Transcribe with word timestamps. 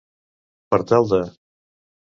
Per 0.75 0.81
tal 0.93 1.07
de. 1.13 1.21